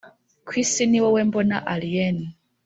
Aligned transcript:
kwisi 0.47 0.83
ni 0.87 0.99
wowe 1.03 1.21
mbona 1.27 1.57
allayne. 1.73 2.25